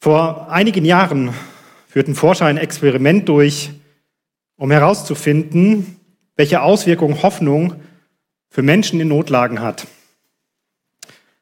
[0.00, 1.34] Vor einigen Jahren
[1.88, 3.70] führten Forscher ein Experiment durch,
[4.56, 5.98] um herauszufinden,
[6.36, 7.74] welche Auswirkungen Hoffnung
[8.48, 9.86] für Menschen in Notlagen hat.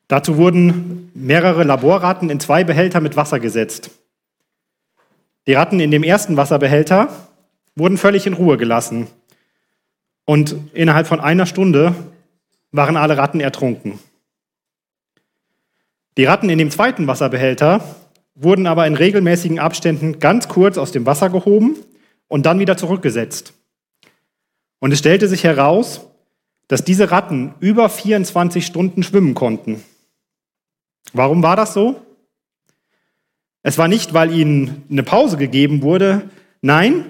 [0.08, 3.91] Dazu wurden mehrere Laborratten in zwei Behälter mit Wasser gesetzt.
[5.46, 7.09] Die Ratten in dem ersten Wasserbehälter
[7.75, 9.07] wurden völlig in Ruhe gelassen.
[10.25, 11.95] Und innerhalb von einer Stunde
[12.73, 13.98] waren alle Ratten ertrunken.
[16.16, 17.82] Die Ratten in dem zweiten Wasserbehälter
[18.37, 21.76] wurden aber in regelmäßigen Abständen ganz kurz aus dem Wasser gehoben
[22.29, 23.54] und dann wieder zurückgesetzt.
[24.79, 26.03] Und es stellte sich heraus,
[26.68, 29.82] dass diese Ratten über 24 Stunden schwimmen konnten.
[31.12, 32.00] Warum war das so?
[33.62, 36.31] Es war nicht, weil ihnen eine Pause gegeben wurde.
[36.61, 37.06] Nein,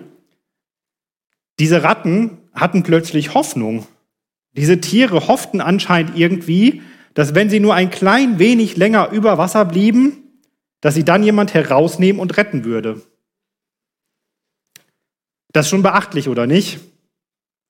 [1.58, 3.86] diese Ratten hatten plötzlich Hoffnung.
[4.52, 6.82] Diese Tiere hofften anscheinend irgendwie,
[7.14, 10.25] dass wenn sie nur ein klein wenig länger über Wasser blieben,
[10.80, 13.02] dass sie dann jemand herausnehmen und retten würde.
[15.52, 16.80] Das ist schon beachtlich, oder nicht?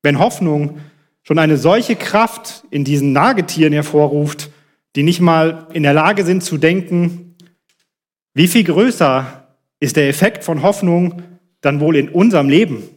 [0.03, 0.81] Wenn Hoffnung
[1.23, 4.51] schon eine solche Kraft in diesen Nagetieren hervorruft,
[4.95, 7.37] die nicht mal in der Lage sind zu denken,
[8.34, 11.23] wie viel größer ist der Effekt von Hoffnung
[11.61, 12.89] dann wohl in unserem Leben?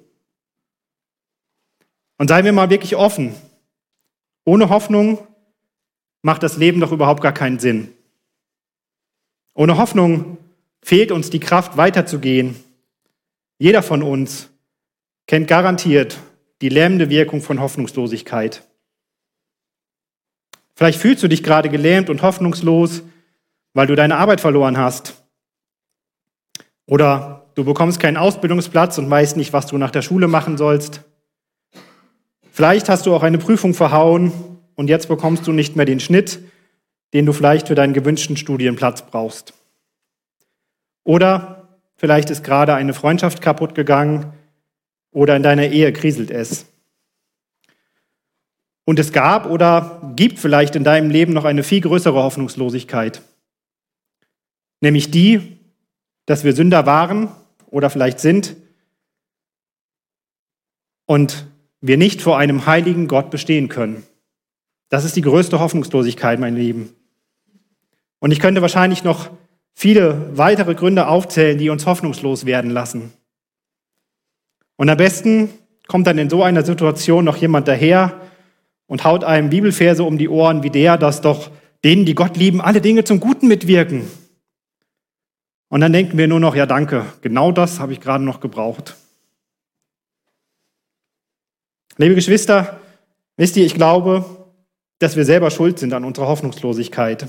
[2.18, 3.34] Und seien wir mal wirklich offen.
[4.44, 5.20] Ohne Hoffnung
[6.22, 7.94] macht das Leben doch überhaupt gar keinen Sinn.
[9.60, 10.38] Ohne Hoffnung
[10.82, 12.56] fehlt uns die Kraft weiterzugehen.
[13.58, 14.50] Jeder von uns
[15.28, 16.18] kennt garantiert
[16.62, 18.66] die lähmende Wirkung von Hoffnungslosigkeit.
[20.76, 23.04] Vielleicht fühlst du dich gerade gelähmt und hoffnungslos,
[23.74, 25.22] weil du deine Arbeit verloren hast.
[26.86, 31.02] Oder du bekommst keinen Ausbildungsplatz und weißt nicht, was du nach der Schule machen sollst.
[32.50, 34.32] Vielleicht hast du auch eine Prüfung verhauen
[34.76, 36.40] und jetzt bekommst du nicht mehr den Schnitt,
[37.14, 39.54] den du vielleicht für deinen gewünschten Studienplatz brauchst.
[41.04, 44.34] Oder vielleicht ist gerade eine Freundschaft kaputt gegangen
[45.12, 46.66] oder in deiner Ehe kriselt es.
[48.86, 53.22] Und es gab oder gibt vielleicht in deinem Leben noch eine viel größere Hoffnungslosigkeit,
[54.82, 55.60] nämlich die,
[56.26, 57.30] dass wir Sünder waren
[57.68, 58.56] oder vielleicht sind
[61.06, 61.48] und
[61.82, 64.04] wir nicht vor einem heiligen Gott bestehen können.
[64.90, 66.96] Das ist die größte Hoffnungslosigkeit, mein Lieben.
[68.20, 69.30] Und ich könnte wahrscheinlich noch
[69.74, 73.14] viele weitere Gründe aufzählen, die uns hoffnungslos werden lassen.
[74.76, 75.50] Und am besten
[75.88, 78.22] kommt dann in so einer Situation noch jemand daher
[78.88, 81.50] und haut einem Bibelverse um die Ohren wie der, dass doch
[81.84, 84.10] denen, die Gott lieben, alle Dinge zum Guten mitwirken.
[85.70, 88.96] Und dann denken wir nur noch, ja danke, genau das habe ich gerade noch gebraucht.
[91.98, 92.80] Liebe Geschwister,
[93.38, 94.26] wisst ihr, ich glaube,
[95.00, 97.28] dass wir selber schuld sind an unserer Hoffnungslosigkeit.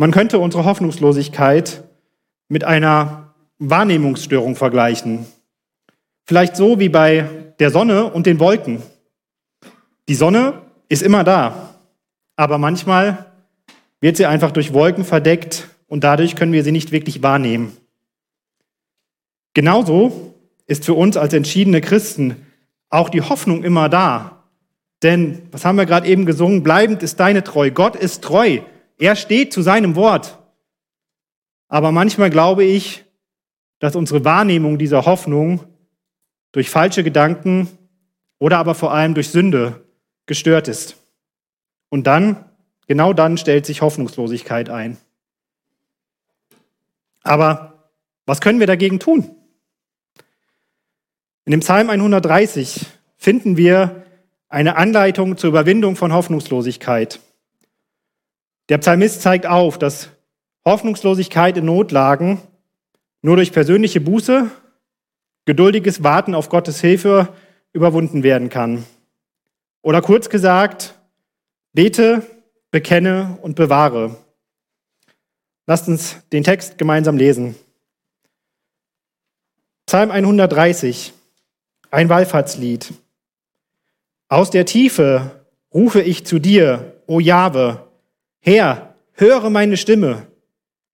[0.00, 1.82] Man könnte unsere Hoffnungslosigkeit
[2.48, 5.26] mit einer Wahrnehmungsstörung vergleichen.
[6.24, 7.28] Vielleicht so wie bei
[7.58, 8.80] der Sonne und den Wolken.
[10.06, 11.74] Die Sonne ist immer da,
[12.36, 13.26] aber manchmal
[14.00, 17.76] wird sie einfach durch Wolken verdeckt und dadurch können wir sie nicht wirklich wahrnehmen.
[19.52, 20.34] Genauso
[20.68, 22.46] ist für uns als entschiedene Christen
[22.88, 24.44] auch die Hoffnung immer da.
[25.02, 26.62] Denn, was haben wir gerade eben gesungen?
[26.62, 27.72] Bleibend ist deine Treu.
[27.72, 28.60] Gott ist treu.
[28.98, 30.38] Er steht zu seinem Wort.
[31.68, 33.04] Aber manchmal glaube ich,
[33.78, 35.64] dass unsere Wahrnehmung dieser Hoffnung
[36.52, 37.68] durch falsche Gedanken
[38.38, 39.84] oder aber vor allem durch Sünde
[40.26, 40.96] gestört ist.
[41.88, 42.44] Und dann,
[42.86, 44.96] genau dann stellt sich Hoffnungslosigkeit ein.
[47.22, 47.90] Aber
[48.26, 49.30] was können wir dagegen tun?
[51.44, 52.86] In dem Psalm 130
[53.16, 54.04] finden wir
[54.48, 57.20] eine Anleitung zur Überwindung von Hoffnungslosigkeit.
[58.68, 60.10] Der Psalmist zeigt auf, dass
[60.64, 62.40] Hoffnungslosigkeit in Notlagen
[63.22, 64.50] nur durch persönliche Buße,
[65.46, 67.28] geduldiges Warten auf Gottes Hilfe
[67.72, 68.84] überwunden werden kann.
[69.80, 70.94] Oder kurz gesagt,
[71.72, 72.22] bete,
[72.70, 74.16] bekenne und bewahre.
[75.66, 77.54] Lasst uns den Text gemeinsam lesen.
[79.86, 81.14] Psalm 130.
[81.90, 82.92] Ein Wallfahrtslied.
[84.28, 87.87] Aus der Tiefe rufe ich zu dir, o Jahwe.
[88.40, 90.26] Herr, höre meine Stimme.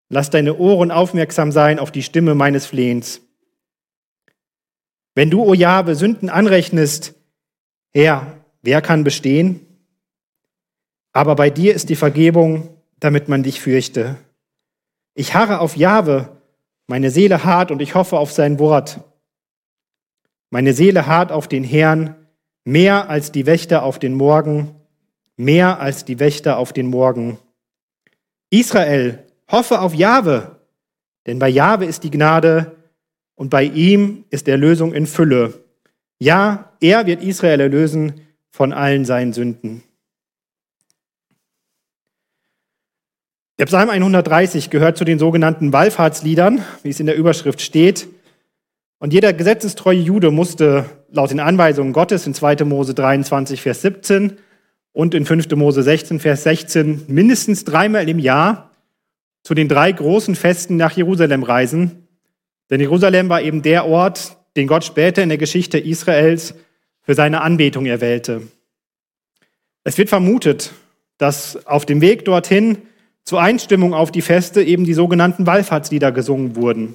[0.09, 3.21] Lass deine Ohren aufmerksam sein auf die Stimme meines Flehens.
[5.15, 7.15] Wenn du, o Jahwe, Sünden anrechnest,
[7.93, 9.61] Herr, wer kann bestehen?
[11.13, 14.17] Aber bei dir ist die Vergebung, damit man dich fürchte.
[15.15, 16.41] Ich harre auf Jahwe,
[16.87, 19.01] meine Seele hart und ich hoffe auf sein Wort.
[20.51, 22.17] Meine Seele hart auf den Herrn,
[22.65, 24.75] mehr als die Wächter auf den Morgen,
[25.37, 27.39] mehr als die Wächter auf den Morgen.
[28.51, 30.57] Israel, hoffe auf Jahwe,
[31.27, 32.77] Denn bei Jahwe ist die Gnade
[33.35, 35.65] und bei ihm ist Erlösung in Fülle.
[36.19, 38.21] Ja, er wird Israel erlösen
[38.51, 39.83] von allen seinen Sünden.
[43.59, 48.09] Der Psalm 130 gehört zu den sogenannten Wallfahrtsliedern, wie es in der Überschrift steht.
[48.99, 52.65] Und jeder gesetzestreue Jude musste laut den Anweisungen Gottes in 2.
[52.65, 54.39] Mose 23, Vers 17
[54.95, 55.51] und in 5.
[55.57, 58.71] Mose 16, Vers 16 mindestens dreimal im Jahr
[59.43, 62.09] zu den drei großen Festen nach Jerusalem reisen.
[62.71, 66.55] Denn Jerusalem war eben der Ort, den Gott später in der Geschichte Israels
[67.03, 68.43] für seine Anbetung erwählte.
[69.83, 70.73] Es wird vermutet,
[71.19, 72.79] dass auf dem Weg dorthin
[73.25, 76.95] zur Einstimmung auf die Feste eben die sogenannten Wallfahrtslieder gesungen wurden.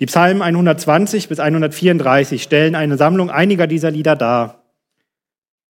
[0.00, 4.62] Die Psalmen 120 bis 134 stellen eine Sammlung einiger dieser Lieder dar.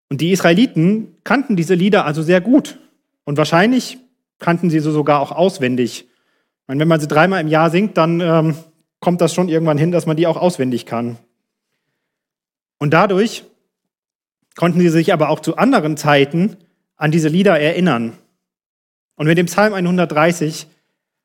[0.09, 2.79] Und die Israeliten kannten diese Lieder also sehr gut.
[3.25, 3.97] Und wahrscheinlich
[4.39, 6.07] kannten sie sie sogar auch auswendig.
[6.67, 8.55] Meine, wenn man sie dreimal im Jahr singt, dann ähm,
[8.99, 11.17] kommt das schon irgendwann hin, dass man die auch auswendig kann.
[12.77, 13.43] Und dadurch
[14.55, 16.57] konnten sie sich aber auch zu anderen Zeiten
[16.95, 18.17] an diese Lieder erinnern.
[19.15, 20.67] Und mit dem Psalm 130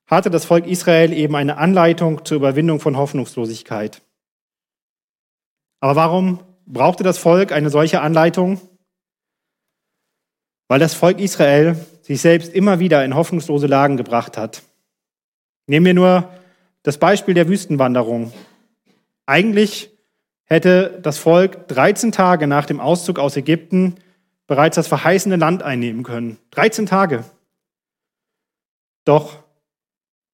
[0.07, 4.03] hatte das Volk Israel eben eine Anleitung zur Überwindung von Hoffnungslosigkeit.
[5.81, 8.61] Aber warum brauchte das Volk eine solche Anleitung?
[10.73, 14.63] Weil das Volk Israel sich selbst immer wieder in hoffnungslose Lagen gebracht hat.
[15.67, 16.31] Nehmen wir nur
[16.83, 18.33] das Beispiel der Wüstenwanderung.
[19.27, 19.91] Eigentlich
[20.45, 23.97] hätte das Volk 13 Tage nach dem Auszug aus Ägypten
[24.47, 26.39] bereits das verheißene Land einnehmen können.
[26.53, 27.27] 13 Tage.
[29.05, 29.43] Doch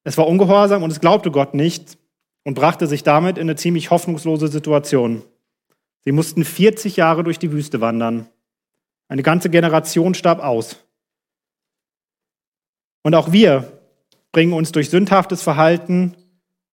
[0.04, 1.98] es war ungehorsam und es glaubte Gott nicht
[2.44, 5.24] und brachte sich damit in eine ziemlich hoffnungslose Situation.
[6.04, 8.28] Sie mussten 40 Jahre durch die Wüste wandern.
[9.08, 10.76] Eine ganze Generation starb aus.
[13.02, 13.72] Und auch wir
[14.32, 16.14] bringen uns durch sündhaftes Verhalten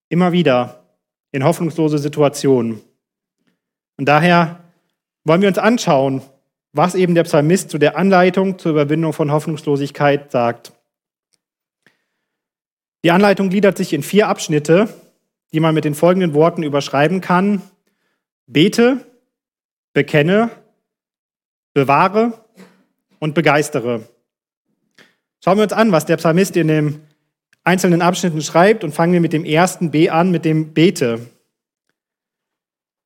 [0.10, 0.84] immer wieder
[1.32, 2.82] in hoffnungslose Situationen.
[3.98, 4.60] Und daher
[5.24, 6.22] wollen wir uns anschauen,
[6.74, 10.74] was eben der Psalmist zu der Anleitung zur Überwindung von Hoffnungslosigkeit sagt.
[13.06, 14.90] Die Anleitung gliedert sich in vier Abschnitte,
[15.54, 17.62] die man mit den folgenden Worten überschreiben kann.
[18.46, 19.06] Bete,
[19.94, 20.52] bekenne,
[21.76, 22.34] bewahre
[23.20, 24.08] und begeistere.
[25.44, 27.02] Schauen wir uns an, was der Psalmist in den
[27.64, 31.28] einzelnen Abschnitten schreibt und fangen wir mit dem ersten B an, mit dem Bete.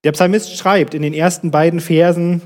[0.06, 2.42] Der Psalmist schreibt in den ersten beiden Versen,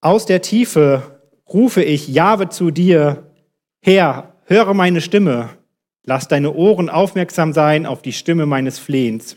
[0.00, 3.32] aus der Tiefe rufe ich Jahwe zu dir,
[3.82, 5.48] Herr, höre meine Stimme.
[6.04, 9.36] Lass deine Ohren aufmerksam sein auf die Stimme meines Flehens.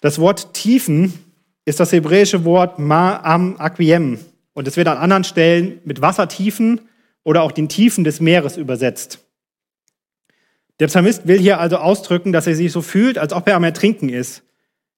[0.00, 1.25] Das Wort Tiefen
[1.66, 4.18] ist das hebräische Wort Ma'am Akwiem
[4.54, 6.80] und es wird an anderen Stellen mit Wassertiefen
[7.24, 9.18] oder auch den Tiefen des Meeres übersetzt.
[10.78, 13.64] Der Psalmist will hier also ausdrücken, dass er sich so fühlt, als ob er am
[13.64, 14.42] Ertrinken ist.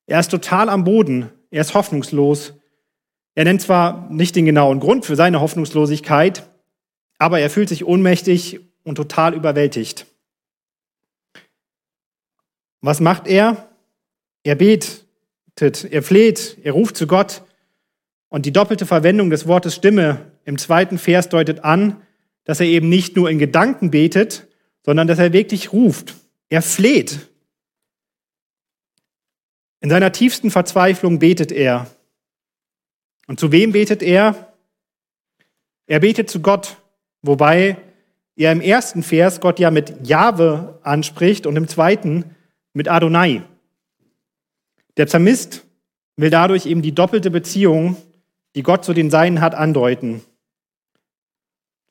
[0.06, 2.54] Er ist total am Boden, er ist hoffnungslos.
[3.34, 6.48] Er nennt zwar nicht den genauen Grund für seine Hoffnungslosigkeit,
[7.18, 10.06] aber er fühlt sich ohnmächtig und total überwältigt.
[12.80, 13.68] Was macht er?
[14.42, 15.07] Er betet,
[15.60, 17.42] er fleht, er ruft zu Gott.
[18.28, 22.02] Und die doppelte Verwendung des Wortes Stimme im zweiten Vers deutet an,
[22.44, 24.46] dass er eben nicht nur in Gedanken betet,
[24.84, 26.14] sondern dass er wirklich ruft.
[26.48, 27.28] Er fleht.
[29.80, 31.86] In seiner tiefsten Verzweiflung betet er.
[33.26, 34.54] Und zu wem betet er?
[35.86, 36.78] Er betet zu Gott,
[37.22, 37.76] wobei
[38.36, 42.36] er im ersten Vers Gott ja mit Jahwe anspricht und im zweiten
[42.72, 43.42] mit Adonai.
[44.98, 45.64] Der Psalmist
[46.16, 47.96] will dadurch eben die doppelte Beziehung,
[48.56, 50.22] die Gott zu den Seinen hat, andeuten.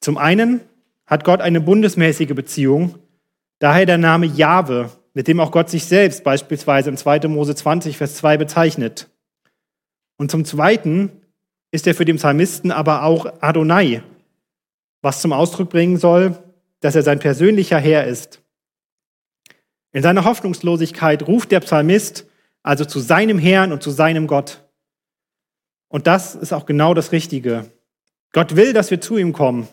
[0.01, 0.59] Zum einen
[1.05, 2.99] hat Gott eine bundesmäßige Beziehung,
[3.59, 7.29] daher der Name Jahwe, mit dem auch Gott sich selbst beispielsweise in 2.
[7.29, 9.09] Mose 20, Vers 2 bezeichnet.
[10.17, 11.09] Und zum Zweiten
[11.71, 14.03] ist er für den Psalmisten aber auch Adonai,
[15.01, 16.37] was zum Ausdruck bringen soll,
[16.81, 18.41] dass er sein persönlicher Herr ist.
[19.93, 22.25] In seiner Hoffnungslosigkeit ruft der Psalmist
[22.67, 24.61] also zu seinem Herrn und zu seinem Gott.
[25.87, 27.71] Und das ist auch genau das Richtige.
[28.33, 29.69] Gott will, dass wir zu ihm kommen.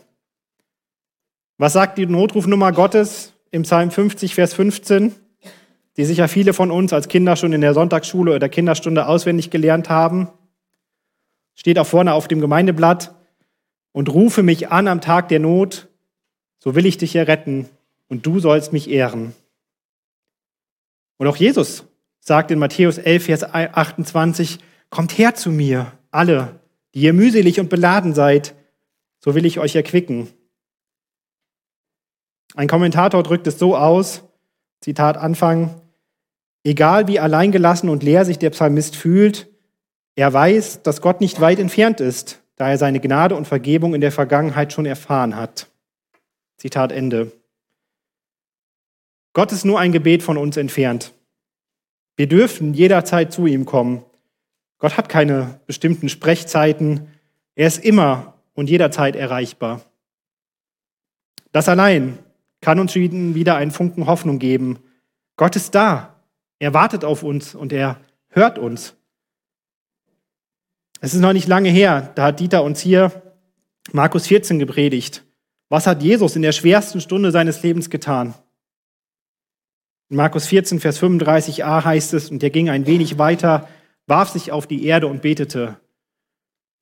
[1.59, 5.13] Was sagt die Notrufnummer Gottes im Psalm 50, Vers 15,
[5.97, 9.91] die sicher viele von uns als Kinder schon in der Sonntagsschule oder Kinderstunde auswendig gelernt
[9.91, 10.29] haben?
[11.57, 13.13] Steht auch vorne auf dem Gemeindeblatt
[13.91, 15.89] und rufe mich an am Tag der Not,
[16.61, 17.69] so will ich dich erretten
[18.09, 19.35] und du sollst mich ehren.
[21.17, 21.87] Und auch Jesus
[22.25, 24.59] sagt in Matthäus 11, Vers 28,
[24.91, 26.59] kommt her zu mir, alle,
[26.95, 28.55] die ihr mühselig und beladen seid,
[29.21, 30.29] so will ich euch erquicken.
[32.55, 34.23] Ein Kommentator drückt es so aus,
[34.81, 35.81] Zitat Anfang,
[36.63, 39.49] egal wie alleingelassen und leer sich der Psalmist fühlt,
[40.17, 44.01] er weiß, dass Gott nicht weit entfernt ist, da er seine Gnade und Vergebung in
[44.01, 45.69] der Vergangenheit schon erfahren hat.
[46.57, 47.33] Zitat Ende.
[49.33, 51.13] Gott ist nur ein Gebet von uns entfernt.
[52.17, 54.05] Wir dürfen jederzeit zu ihm kommen.
[54.79, 57.09] Gott hat keine bestimmten Sprechzeiten.
[57.55, 59.81] Er ist immer und jederzeit erreichbar.
[61.53, 62.19] Das allein
[62.61, 64.79] kann uns wieder einen Funken Hoffnung geben.
[65.37, 66.17] Gott ist da.
[66.59, 68.95] Er wartet auf uns und er hört uns.
[71.01, 73.13] Es ist noch nicht lange her, da hat Dieter uns hier
[73.93, 75.25] Markus 14 gepredigt.
[75.69, 78.35] Was hat Jesus in der schwersten Stunde seines Lebens getan?
[80.11, 83.69] In Markus 14, Vers 35a heißt es, und er ging ein wenig weiter,
[84.07, 85.79] warf sich auf die Erde und betete.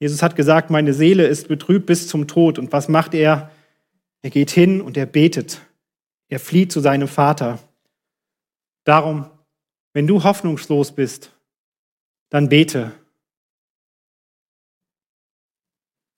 [0.00, 2.58] Jesus hat gesagt, meine Seele ist betrübt bis zum Tod.
[2.58, 3.52] Und was macht er?
[4.22, 5.60] Er geht hin und er betet.
[6.28, 7.60] Er flieht zu seinem Vater.
[8.84, 9.26] Darum,
[9.92, 11.30] wenn du hoffnungslos bist,
[12.30, 12.92] dann bete.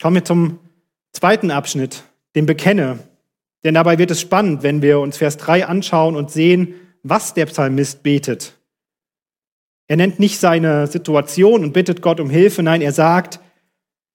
[0.01, 0.61] Kommen wir zum
[1.13, 3.01] zweiten Abschnitt, dem Bekenne.
[3.65, 7.47] Denn dabei wird es spannend, wenn wir uns Vers 3 anschauen und sehen, was der
[7.47, 8.59] Psalmist betet.
[9.87, 13.39] Er nennt nicht seine Situation und bittet Gott um Hilfe, nein, er sagt,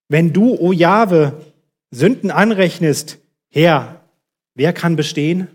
[0.10, 1.46] wenn du, o Jahwe,
[1.92, 3.20] Sünden anrechnest,
[3.52, 4.02] Herr,
[4.56, 5.48] wer kann bestehen?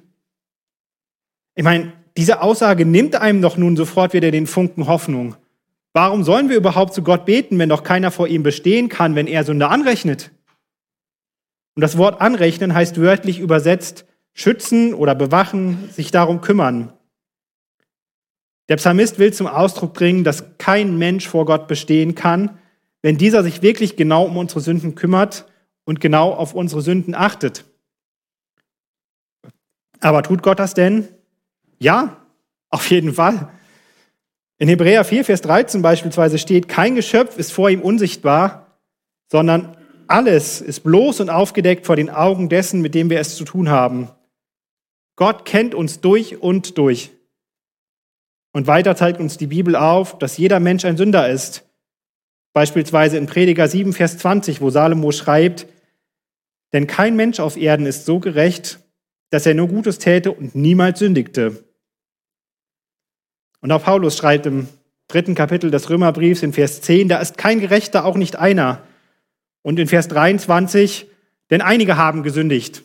[1.57, 5.35] Ich meine, diese Aussage nimmt einem doch nun sofort wieder den Funken Hoffnung.
[5.93, 9.27] Warum sollen wir überhaupt zu Gott beten, wenn doch keiner vor ihm bestehen kann, wenn
[9.27, 10.31] er Sünde anrechnet?
[11.75, 16.93] Und das Wort anrechnen heißt wörtlich übersetzt schützen oder bewachen, sich darum kümmern.
[18.69, 22.59] Der Psalmist will zum Ausdruck bringen, dass kein Mensch vor Gott bestehen kann,
[23.03, 25.47] wenn dieser sich wirklich genau um unsere Sünden kümmert
[25.85, 27.65] und genau auf unsere Sünden achtet.
[30.01, 31.09] Aber tut Gott das denn?
[31.79, 32.17] Ja,
[32.71, 33.51] auf jeden Fall.
[34.59, 38.79] In Hebräer 4, Vers 13 beispielsweise steht, kein Geschöpf ist vor ihm unsichtbar,
[39.31, 43.45] sondern alles ist bloß und aufgedeckt vor den Augen dessen, mit dem wir es zu
[43.45, 44.11] tun haben.
[45.17, 47.11] Gott kennt uns durch und durch.
[48.55, 51.69] Und weiter zeigt uns die Bibel auf, dass jeder Mensch ein Sünder ist.
[52.53, 55.67] Beispielsweise in Prediger 7, Vers 20, wo Salomo schreibt,
[56.73, 58.79] denn kein Mensch auf Erden ist so gerecht,
[59.31, 61.65] dass er nur Gutes täte und niemals sündigte.
[63.61, 64.69] Und auch Paulus schreibt im
[65.09, 68.87] dritten Kapitel des Römerbriefs in Vers 10, da ist kein Gerechter, auch nicht einer.
[69.63, 71.11] Und in Vers 23,
[71.51, 72.85] denn einige haben gesündigt.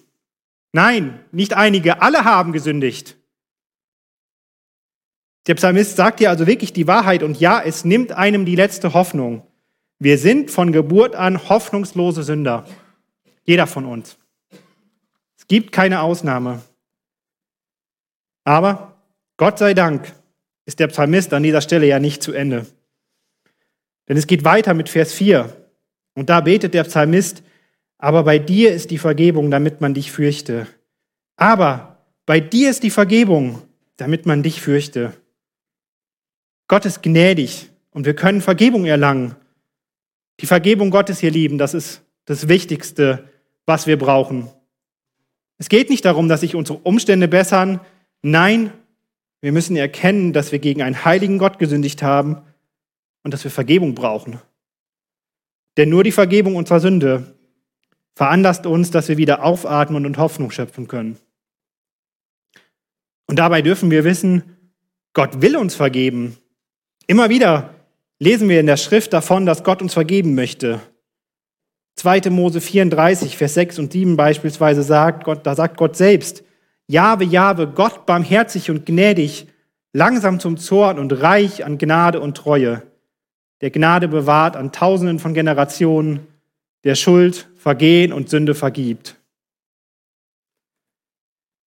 [0.71, 3.18] Nein, nicht einige, alle haben gesündigt.
[5.49, 8.93] Der Psalmist sagt hier also wirklich die Wahrheit und ja, es nimmt einem die letzte
[8.93, 9.41] Hoffnung.
[9.97, 12.67] Wir sind von Geburt an hoffnungslose Sünder.
[13.45, 14.19] Jeder von uns.
[15.39, 16.61] Es gibt keine Ausnahme.
[18.43, 19.01] Aber
[19.37, 20.13] Gott sei Dank
[20.67, 22.67] ist der Psalmist an dieser Stelle ja nicht zu Ende.
[24.07, 25.51] Denn es geht weiter mit Vers 4.
[26.13, 27.41] Und da betet der Psalmist,
[27.97, 30.67] aber bei dir ist die Vergebung, damit man dich fürchte.
[31.37, 33.63] Aber bei dir ist die Vergebung,
[33.97, 35.18] damit man dich fürchte.
[36.69, 39.35] Gott ist gnädig und wir können Vergebung erlangen.
[40.39, 43.27] Die Vergebung Gottes, ihr Lieben, das ist das Wichtigste,
[43.65, 44.49] was wir brauchen.
[45.57, 47.81] Es geht nicht darum, dass sich unsere Umstände bessern.
[48.21, 48.71] Nein,
[49.41, 52.41] wir müssen erkennen, dass wir gegen einen heiligen Gott gesündigt haben
[53.23, 54.39] und dass wir Vergebung brauchen.
[55.75, 57.35] Denn nur die Vergebung unserer Sünde
[58.15, 61.17] veranlasst uns, dass wir wieder aufatmen und Hoffnung schöpfen können.
[63.25, 64.57] Und dabei dürfen wir wissen,
[65.13, 66.37] Gott will uns vergeben.
[67.09, 67.73] Immer wieder
[68.19, 70.79] lesen wir in der Schrift davon, dass Gott uns vergeben möchte.
[71.95, 72.29] 2.
[72.29, 76.43] Mose 34, Vers 6 und 7 beispielsweise sagt Gott, da sagt Gott selbst,
[76.85, 79.47] Jahwe, Jahwe, Gott barmherzig und gnädig,
[79.91, 82.83] langsam zum Zorn und reich an Gnade und Treue,
[83.61, 86.27] der Gnade bewahrt an Tausenden von Generationen,
[86.83, 89.15] der Schuld, Vergehen und Sünde vergibt.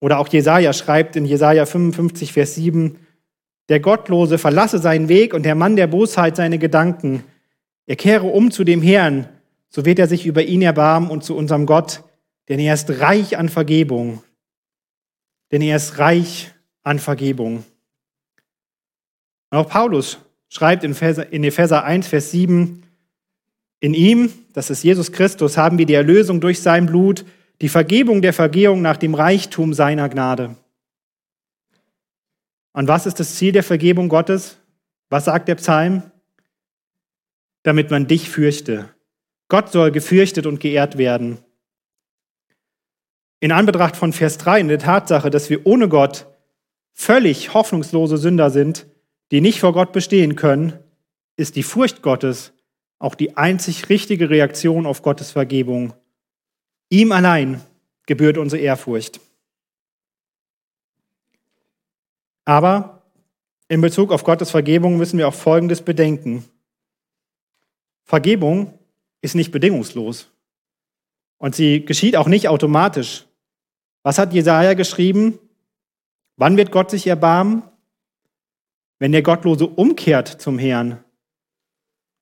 [0.01, 2.97] Oder auch Jesaja schreibt in Jesaja 55, Vers 7,
[3.69, 7.25] der Gottlose verlasse seinen Weg und der Mann der Bosheit seine Gedanken.
[7.87, 9.28] Er kehre um zu dem Herrn,
[9.69, 12.02] so wird er sich über ihn erbarmen und zu unserem Gott,
[12.49, 14.23] denn er ist reich an Vergebung
[15.52, 16.50] denn er ist reich
[16.83, 17.64] an Vergebung.
[19.50, 22.83] Und auch Paulus schreibt in, Epheser 1, Vers 7,
[23.81, 27.25] in ihm, das ist Jesus Christus, haben wir die Erlösung durch sein Blut,
[27.61, 30.57] die Vergebung der Vergehung nach dem Reichtum seiner Gnade.
[32.73, 34.59] Und was ist das Ziel der Vergebung Gottes?
[35.11, 36.11] Was sagt der Psalm?
[37.62, 38.88] Damit man dich fürchte.
[39.49, 41.38] Gott soll gefürchtet und geehrt werden.
[43.41, 46.26] in Anbetracht von Vers 3 in der Tatsache, dass wir ohne Gott
[46.93, 48.87] völlig hoffnungslose Sünder sind,
[49.33, 50.79] die nicht vor Gott bestehen können,
[51.37, 52.52] ist die Furcht Gottes
[53.02, 55.93] auch die einzig richtige Reaktion auf Gottes Vergebung.
[56.88, 57.61] Ihm allein
[58.07, 59.21] gebührt unsere Ehrfurcht.
[62.45, 63.03] Aber
[63.69, 66.45] in Bezug auf Gottes Vergebung müssen wir auch Folgendes bedenken.
[68.05, 68.79] Vergebung
[69.21, 70.31] ist nicht bedingungslos.
[71.39, 73.27] Und sie geschieht auch nicht automatisch.
[74.03, 75.39] Was hat Jesaja geschrieben?
[76.37, 77.63] Wann wird Gott sich erbarmen?
[78.99, 81.03] Wenn der Gottlose umkehrt zum Herrn.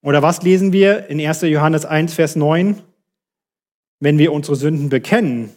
[0.02, 1.42] Oder was lesen wir in 1.
[1.42, 2.80] Johannes 1, Vers 9?
[3.98, 5.54] Wenn wir unsere Sünden bekennen,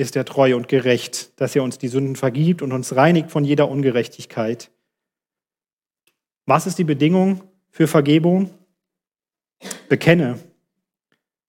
[0.00, 3.44] ist er treu und gerecht, dass er uns die Sünden vergibt und uns reinigt von
[3.44, 4.70] jeder Ungerechtigkeit.
[6.46, 8.50] Was ist die Bedingung für Vergebung?
[9.88, 10.38] Bekenne.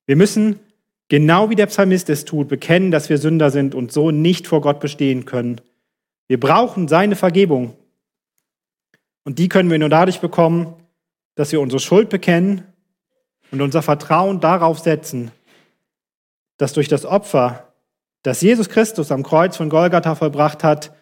[0.06, 0.60] Wir müssen,
[1.08, 4.62] genau wie der Psalmist es tut, bekennen, dass wir Sünder sind und so nicht vor
[4.62, 5.62] Gott bestehen können.
[6.28, 7.78] Wir brauchen seine Vergebung.
[9.24, 10.76] Und die können wir nur dadurch bekommen,
[11.36, 12.64] dass wir unsere Schuld bekennen
[13.52, 15.32] und unser Vertrauen darauf setzen,
[16.58, 17.71] dass durch das Opfer,
[18.24, 20.96] das Jesus Christus am Kreuz von Golgatha vollbracht hat,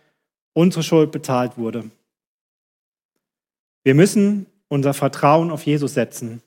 [0.53, 1.91] unsere Schuld bezahlt wurde.
[3.83, 6.41] Wir müssen unser Vertrauen auf Jesus setzen.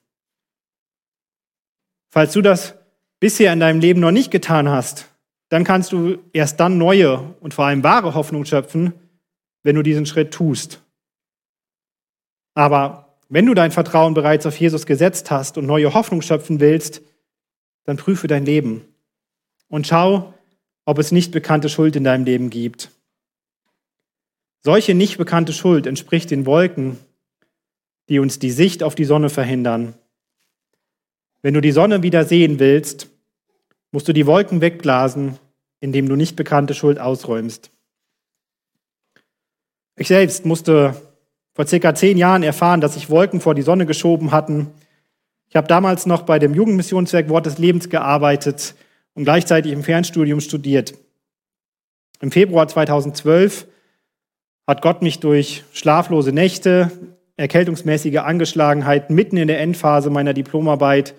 [2.11, 2.75] Falls du das
[3.21, 5.07] bisher in deinem Leben noch nicht getan hast,
[5.49, 8.95] dann kannst du erst dann neue und vor allem wahre Hoffnung schöpfen,
[9.63, 10.83] wenn du diesen Schritt tust.
[12.55, 17.03] Aber wenn du dein Vertrauen bereits auf Jesus gesetzt hast und neue Hoffnung schöpfen willst,
[17.85, 18.85] dann prüfe dein Leben
[19.69, 20.35] und schau,
[20.85, 22.91] ob es nicht bekannte Schuld in deinem Leben gibt.
[24.63, 26.99] Solche nicht bekannte Schuld entspricht den Wolken,
[28.09, 29.95] die uns die Sicht auf die Sonne verhindern.
[31.43, 33.09] Wenn du die Sonne wieder sehen willst,
[33.91, 35.39] musst du die Wolken wegblasen,
[35.81, 37.71] indem du nicht bekannte Schuld ausräumst.
[39.97, 40.95] Ich selbst musste
[41.55, 44.71] vor circa zehn Jahren erfahren, dass sich Wolken vor die Sonne geschoben hatten.
[45.49, 48.75] Ich habe damals noch bei dem Jugendmissionswerk Wort des Lebens gearbeitet
[49.15, 50.95] und gleichzeitig im Fernstudium studiert.
[52.21, 53.67] Im Februar 2012
[54.67, 56.91] hat Gott mich durch schlaflose Nächte,
[57.37, 61.15] erkältungsmäßige Angeschlagenheit mitten in der Endphase meiner Diplomarbeit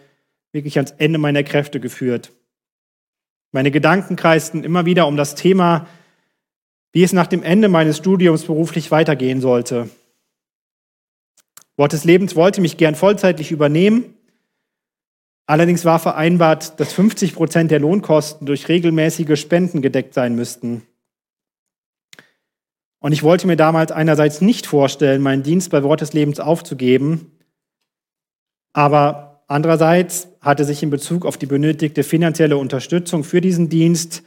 [0.53, 2.31] wirklich ans Ende meiner Kräfte geführt.
[3.51, 5.87] Meine Gedanken kreisten immer wieder um das Thema,
[6.91, 9.89] wie es nach dem Ende meines Studiums beruflich weitergehen sollte.
[11.75, 14.15] Wort des Lebens wollte mich gern vollzeitlich übernehmen.
[15.45, 20.83] Allerdings war vereinbart, dass 50 Prozent der Lohnkosten durch regelmäßige Spenden gedeckt sein müssten.
[22.99, 27.33] Und ich wollte mir damals einerseits nicht vorstellen, meinen Dienst bei Wort des Lebens aufzugeben,
[28.71, 34.23] aber andererseits hatte sich in Bezug auf die benötigte finanzielle Unterstützung für diesen Dienst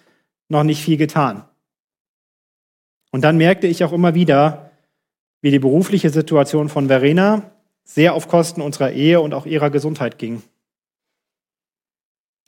[0.48, 1.44] noch nicht viel getan.
[3.11, 4.70] Und dann merkte ich auch immer wieder,
[5.40, 7.50] wie die berufliche Situation von Verena
[7.85, 10.42] sehr auf Kosten unserer Ehe und auch ihrer Gesundheit ging.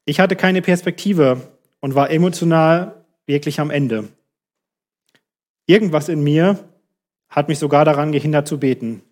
[0.09, 1.43] Ich hatte keine Perspektive
[1.81, 4.09] und war emotional wirklich am Ende.
[5.67, 6.59] Irgendwas in mir
[7.29, 9.03] hat mich sogar daran gehindert zu beten.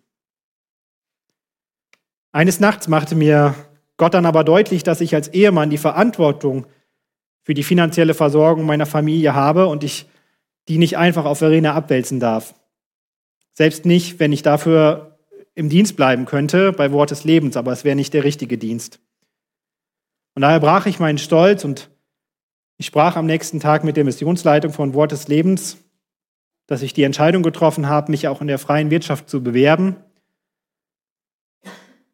[2.31, 3.53] Eines Nachts machte mir
[3.97, 6.65] Gott dann aber deutlich, dass ich als Ehemann die Verantwortung
[7.43, 10.07] für die finanzielle Versorgung meiner Familie habe und ich
[10.67, 12.55] die nicht einfach auf Verena abwälzen darf.
[13.53, 15.19] Selbst nicht, wenn ich dafür
[15.53, 18.99] im Dienst bleiben könnte, bei Wort des Lebens, aber es wäre nicht der richtige Dienst.
[20.37, 21.89] Und daher brach ich meinen Stolz und
[22.77, 25.77] ich sprach am nächsten Tag mit der Missionsleitung von Wort des Lebens,
[26.67, 29.95] dass ich die Entscheidung getroffen habe, mich auch in der freien Wirtschaft zu bewerben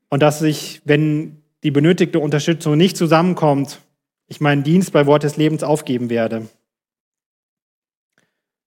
[0.07, 3.81] und dass ich, wenn die benötigte Unterstützung nicht zusammenkommt,
[4.27, 6.47] ich meinen Dienst bei Wort des Lebens aufgeben werde.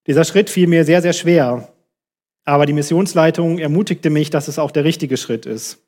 [0.05, 1.73] Dieser Schritt fiel mir sehr, sehr schwer,
[2.43, 5.86] aber die Missionsleitung ermutigte mich, dass es auch der richtige Schritt ist.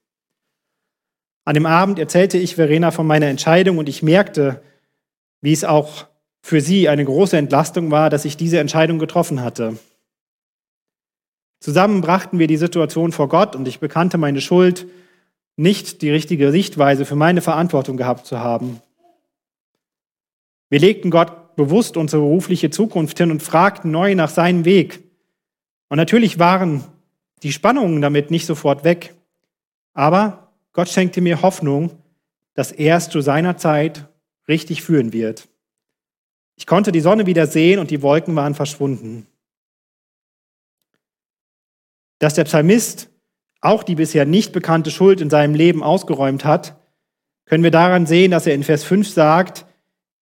[1.45, 4.61] An dem Abend erzählte ich Verena von meiner Entscheidung und ich merkte,
[5.41, 6.07] wie es auch
[6.41, 9.77] für sie eine große Entlastung war, dass ich diese Entscheidung getroffen hatte.
[11.59, 14.87] Zusammen brachten wir die Situation vor Gott und ich bekannte meine Schuld,
[15.57, 18.81] nicht die richtige Sichtweise für meine Verantwortung gehabt zu haben.
[20.69, 25.03] Wir legten Gott bewusst unsere berufliche Zukunft hin und fragten neu nach seinem Weg.
[25.89, 26.85] Und natürlich waren
[27.43, 29.15] die Spannungen damit nicht sofort weg.
[29.93, 30.48] Aber
[30.79, 31.91] Gott schenkte mir Hoffnung,
[32.53, 34.07] dass er es zu seiner Zeit
[34.47, 35.49] richtig führen wird.
[36.55, 39.27] Ich konnte die Sonne wieder sehen und die Wolken waren verschwunden.
[42.19, 43.09] Dass der Psalmist
[43.59, 46.79] auch die bisher nicht bekannte Schuld in seinem Leben ausgeräumt hat,
[47.43, 49.65] können wir daran sehen, dass er in Vers 5 sagt,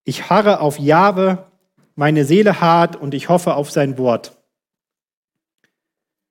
[0.02, 1.46] ich harre auf Jahwe,
[1.94, 4.36] meine Seele hart und ich hoffe auf sein Wort.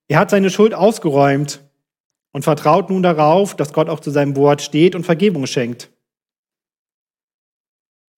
[0.09, 1.61] Er hat seine Schuld ausgeräumt
[2.37, 5.89] und vertraut nun darauf, dass Gott auch zu seinem Wort steht und Vergebung schenkt.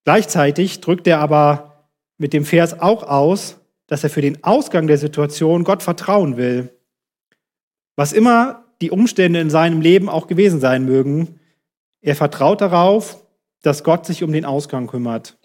[0.04, 4.98] Gleichzeitig drückt er aber mit dem Vers auch aus, dass er für den Ausgang der
[4.98, 6.78] Situation Gott vertrauen will.
[7.96, 11.40] Was immer die Umstände in seinem Leben auch gewesen sein mögen,
[12.02, 13.24] er vertraut darauf,
[13.62, 15.38] dass Gott sich um den Ausgang kümmert.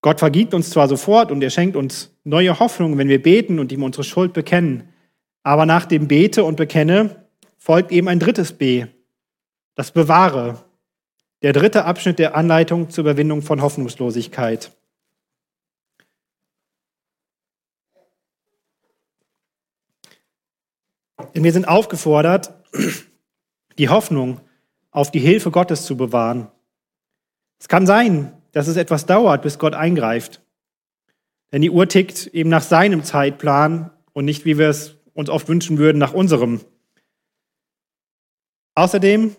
[0.00, 3.70] Gott vergibt uns zwar sofort und er schenkt uns neue Hoffnung, wenn wir beten und
[3.70, 4.88] ihm unsere Schuld bekennen,
[5.42, 7.26] aber nach dem Bete und Bekenne
[7.58, 8.86] folgt eben ein drittes B,
[9.74, 10.64] das Bewahre,
[11.42, 14.72] der dritte Abschnitt der Anleitung zur Überwindung von Hoffnungslosigkeit.
[21.34, 22.52] Denn wir sind aufgefordert,
[23.78, 24.40] die Hoffnung
[24.90, 26.48] auf die Hilfe Gottes zu bewahren.
[27.58, 30.42] Es kann sein, dass es etwas dauert, bis Gott eingreift.
[31.52, 35.48] Denn die Uhr tickt eben nach seinem Zeitplan und nicht, wie wir es uns oft
[35.48, 36.60] wünschen würden, nach unserem.
[38.74, 39.36] Außerdem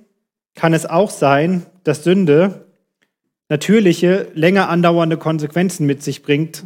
[0.56, 2.68] kann es auch sein, dass Sünde
[3.50, 6.66] natürliche, länger andauernde Konsequenzen mit sich bringt,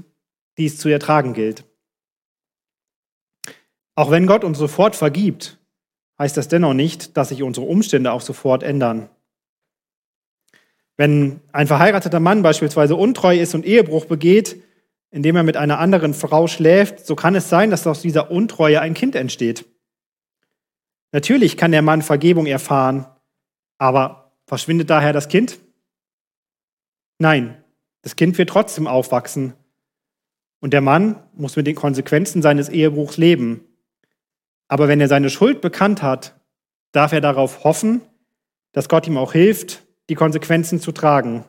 [0.58, 1.64] die es zu ertragen gilt.
[3.96, 5.58] Auch wenn Gott uns sofort vergibt,
[6.20, 9.10] heißt das dennoch nicht, dass sich unsere Umstände auch sofort ändern.
[10.98, 14.62] Wenn ein verheirateter Mann beispielsweise untreu ist und Ehebruch begeht,
[15.16, 18.82] indem er mit einer anderen Frau schläft, so kann es sein, dass aus dieser Untreue
[18.82, 19.64] ein Kind entsteht.
[21.14, 23.06] Natürlich kann der Mann Vergebung erfahren,
[23.78, 25.58] aber verschwindet daher das Kind?
[27.18, 27.64] Nein,
[28.02, 29.54] das Kind wird trotzdem aufwachsen.
[30.60, 33.64] Und der Mann muss mit den Konsequenzen seines Ehebruchs leben.
[34.68, 36.38] Aber wenn er seine Schuld bekannt hat,
[36.92, 38.02] darf er darauf hoffen,
[38.74, 41.46] dass Gott ihm auch hilft, die Konsequenzen zu tragen.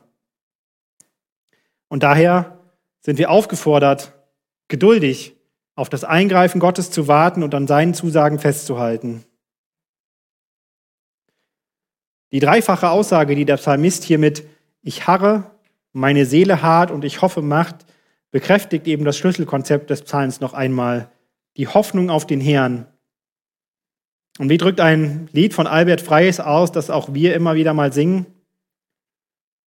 [1.89, 2.56] Und daher
[3.07, 4.11] sind wir aufgefordert,
[4.67, 5.37] geduldig
[5.75, 9.23] auf das Eingreifen Gottes zu warten und an seinen Zusagen festzuhalten.
[12.33, 14.43] Die dreifache Aussage, die der Psalmist hier mit
[14.81, 15.49] Ich harre,
[15.93, 17.85] meine Seele hart und ich hoffe macht,
[18.31, 21.09] bekräftigt eben das Schlüsselkonzept des Psalms noch einmal,
[21.55, 22.87] die Hoffnung auf den Herrn.
[24.37, 27.93] Und wie drückt ein Lied von Albert Freies aus, das auch wir immer wieder mal
[27.93, 28.25] singen?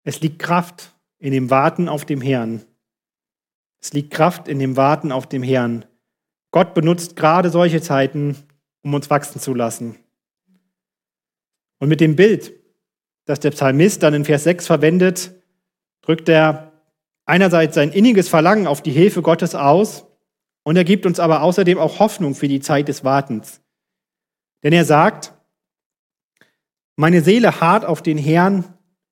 [0.05, 2.65] Es liegt Kraft in dem Warten auf dem Herrn.
[3.87, 5.85] Es liegt Kraft in dem Warten auf dem Herrn.
[6.51, 8.35] Gott benutzt gerade solche Zeiten,
[8.83, 9.95] um uns wachsen zu lassen.
[11.79, 12.53] Und mit dem Bild,
[13.27, 15.37] das der Psalmist dann in Vers 6 verwendet,
[16.01, 16.73] drückt er
[17.27, 20.05] einerseits sein inniges Verlangen auf die Hilfe Gottes aus
[20.65, 23.61] und er gibt uns aber außerdem auch Hoffnung für die Zeit des Wartens.
[24.65, 25.33] Denn er sagt,
[26.97, 28.65] meine Seele harrt auf den Herrn,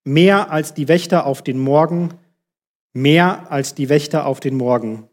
[0.02, 2.14] mehr als die Wächter auf den Morgen,
[2.94, 5.09] mehr als die Wächter auf den Morgen.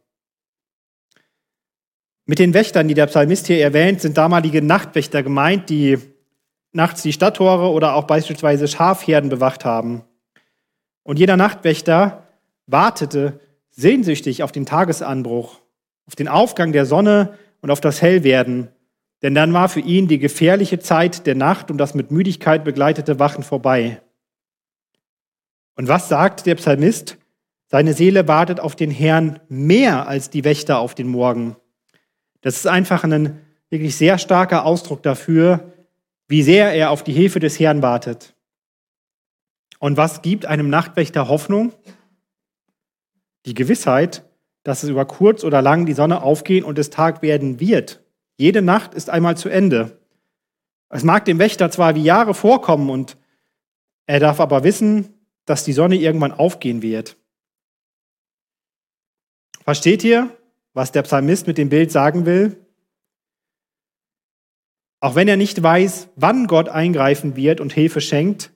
[2.26, 5.98] Mit den Wächtern, die der Psalmist hier erwähnt, sind damalige Nachtwächter gemeint, die
[6.72, 10.04] nachts die Stadttore oder auch beispielsweise Schafherden bewacht haben.
[11.04, 12.28] Und jeder Nachtwächter
[12.68, 13.40] wartete
[13.72, 15.60] sehnsüchtig auf den Tagesanbruch,
[16.06, 18.70] auf den Aufgang der Sonne und auf das Hellwerden.
[19.24, 23.20] Denn dann war für ihn die gefährliche Zeit der Nacht und das mit Müdigkeit begleitete
[23.20, 24.02] Wachen vorbei.
[25.76, 27.18] Und was sagt der Psalmist?
[27.72, 31.56] Seine Seele wartet auf den Herrn mehr als die Wächter auf den Morgen.
[32.42, 35.72] Das ist einfach ein wirklich sehr starker Ausdruck dafür,
[36.28, 38.36] wie sehr er auf die Hilfe des Herrn wartet.
[39.80, 41.72] Und was gibt einem Nachtwächter Hoffnung?
[43.46, 44.26] Die Gewissheit,
[44.64, 48.04] dass es über kurz oder lang die Sonne aufgehen und es Tag werden wird.
[48.36, 49.98] Jede Nacht ist einmal zu Ende.
[50.90, 53.16] Es mag dem Wächter zwar wie Jahre vorkommen und
[54.08, 55.14] er darf aber wissen,
[55.46, 57.16] dass die Sonne irgendwann aufgehen wird.
[59.64, 60.36] Versteht ihr,
[60.74, 62.58] was der Psalmist mit dem Bild sagen will?
[65.00, 68.52] Auch wenn er nicht weiß, wann Gott eingreifen wird und Hilfe schenkt,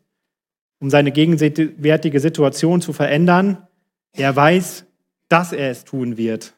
[0.80, 3.68] um seine gegenwärtige Situation zu verändern,
[4.14, 4.86] er weiß,
[5.28, 6.56] dass er es tun wird.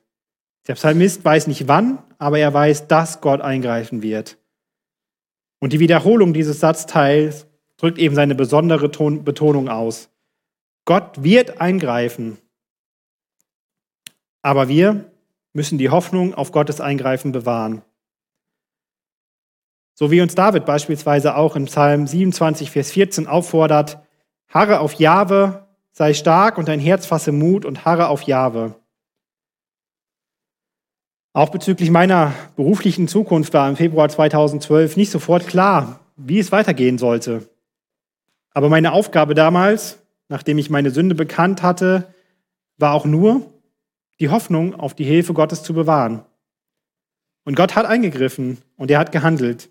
[0.67, 4.37] Der Psalmist weiß nicht wann, aber er weiß, dass Gott eingreifen wird.
[5.59, 10.09] Und die Wiederholung dieses Satzteils drückt eben seine besondere Betonung aus.
[10.85, 12.37] Gott wird eingreifen.
[14.47, 15.11] Aber wir
[15.51, 17.81] müssen die Hoffnung auf Gottes Eingreifen bewahren.
[19.93, 23.99] So wie uns David beispielsweise auch in Psalm 27, Vers 14 auffordert,
[24.47, 28.75] harre auf Jahwe, sei stark und dein Herz fasse Mut und harre auf Jahwe.
[31.33, 36.97] Auch bezüglich meiner beruflichen Zukunft war im Februar 2012 nicht sofort klar, wie es weitergehen
[36.97, 37.49] sollte.
[38.53, 42.13] Aber meine Aufgabe damals nachdem ich meine Sünde bekannt hatte,
[42.77, 43.53] war auch nur,
[44.19, 46.23] die Hoffnung auf die Hilfe Gottes zu bewahren.
[47.43, 49.69] Und Gott hat eingegriffen und er hat gehandelt.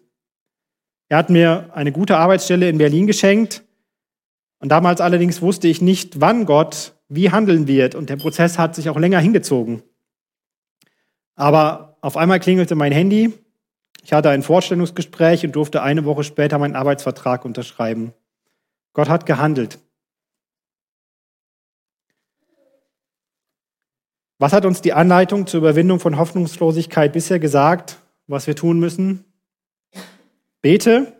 [1.08, 3.62] Er hat mir eine gute Arbeitsstelle in Berlin geschenkt.
[4.58, 7.94] Und damals allerdings wusste ich nicht, wann Gott wie handeln wird.
[7.94, 9.82] Und der Prozess hat sich auch länger hingezogen.
[11.34, 13.32] Aber auf einmal klingelte mein Handy.
[14.02, 18.14] Ich hatte ein Vorstellungsgespräch und durfte eine Woche später meinen Arbeitsvertrag unterschreiben.
[18.92, 19.78] Gott hat gehandelt.
[24.38, 29.24] Was hat uns die Anleitung zur Überwindung von Hoffnungslosigkeit bisher gesagt, was wir tun müssen?
[30.60, 31.12] Bete,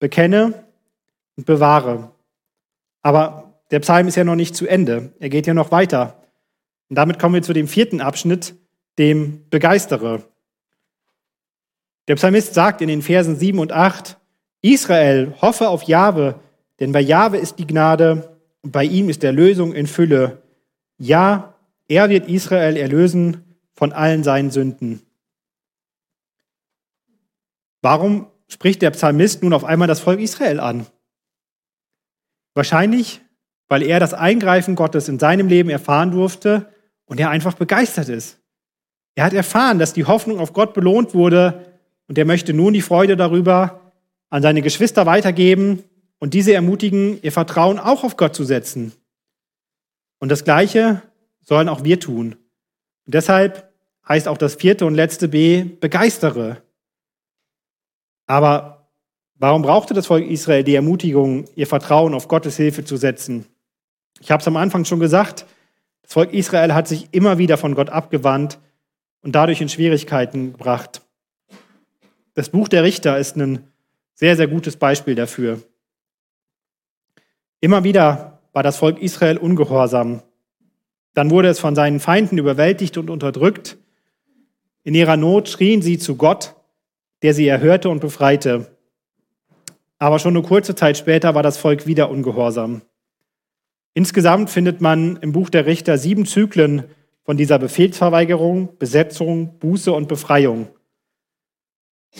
[0.00, 0.64] bekenne
[1.36, 2.10] und bewahre.
[3.02, 5.12] Aber der Psalm ist ja noch nicht zu Ende.
[5.20, 6.22] Er geht ja noch weiter.
[6.88, 8.54] Und damit kommen wir zu dem vierten Abschnitt,
[8.98, 10.22] dem Begeistere.
[12.08, 14.18] Der Psalmist sagt in den Versen 7 und 8,
[14.60, 16.40] Israel, hoffe auf Jahwe,
[16.80, 20.42] denn bei Jahwe ist die Gnade und bei ihm ist Erlösung in Fülle.
[20.98, 21.53] Ja,
[21.88, 25.02] er wird Israel erlösen von allen seinen Sünden.
[27.82, 30.86] Warum spricht der Psalmist nun auf einmal das Volk Israel an?
[32.54, 33.20] Wahrscheinlich,
[33.68, 36.72] weil er das Eingreifen Gottes in seinem Leben erfahren durfte
[37.04, 38.38] und er einfach begeistert ist.
[39.16, 41.66] Er hat erfahren, dass die Hoffnung auf Gott belohnt wurde
[42.08, 43.92] und er möchte nun die Freude darüber
[44.30, 45.84] an seine Geschwister weitergeben
[46.18, 48.92] und diese ermutigen, ihr Vertrauen auch auf Gott zu setzen.
[50.18, 51.02] Und das Gleiche
[51.44, 52.36] sollen auch wir tun.
[53.06, 53.72] Und deshalb
[54.08, 56.62] heißt auch das vierte und letzte B, begeistere.
[58.26, 58.88] Aber
[59.36, 63.46] warum brauchte das Volk Israel die Ermutigung, ihr Vertrauen auf Gottes Hilfe zu setzen?
[64.20, 65.46] Ich habe es am Anfang schon gesagt,
[66.02, 68.58] das Volk Israel hat sich immer wieder von Gott abgewandt
[69.22, 71.02] und dadurch in Schwierigkeiten gebracht.
[72.34, 73.68] Das Buch der Richter ist ein
[74.14, 75.62] sehr, sehr gutes Beispiel dafür.
[77.60, 80.22] Immer wieder war das Volk Israel ungehorsam.
[81.14, 83.78] Dann wurde es von seinen Feinden überwältigt und unterdrückt.
[84.82, 86.54] In ihrer Not schrien sie zu Gott,
[87.22, 88.76] der sie erhörte und befreite.
[89.98, 92.82] Aber schon eine kurze Zeit später war das Volk wieder ungehorsam.
[93.94, 96.84] Insgesamt findet man im Buch der Richter sieben Zyklen
[97.22, 100.68] von dieser Befehlsverweigerung, Besetzung, Buße und Befreiung.